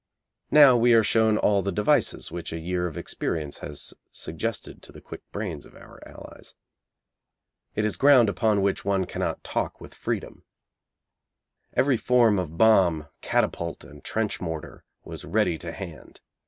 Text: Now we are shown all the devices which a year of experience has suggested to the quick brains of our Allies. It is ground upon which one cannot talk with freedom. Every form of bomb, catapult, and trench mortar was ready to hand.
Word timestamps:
Now 0.49 0.75
we 0.75 0.93
are 0.95 1.03
shown 1.03 1.37
all 1.37 1.61
the 1.61 1.71
devices 1.71 2.31
which 2.31 2.51
a 2.51 2.57
year 2.57 2.87
of 2.87 2.97
experience 2.97 3.59
has 3.59 3.93
suggested 4.11 4.81
to 4.81 4.91
the 4.91 4.99
quick 4.99 5.21
brains 5.31 5.63
of 5.63 5.75
our 5.75 5.99
Allies. 6.07 6.55
It 7.75 7.85
is 7.85 7.97
ground 7.97 8.27
upon 8.27 8.63
which 8.63 8.83
one 8.83 9.05
cannot 9.05 9.43
talk 9.43 9.79
with 9.79 9.93
freedom. 9.93 10.43
Every 11.73 11.97
form 11.97 12.39
of 12.39 12.57
bomb, 12.57 13.09
catapult, 13.21 13.83
and 13.83 14.03
trench 14.03 14.41
mortar 14.41 14.85
was 15.03 15.23
ready 15.23 15.59
to 15.59 15.71
hand. 15.71 16.19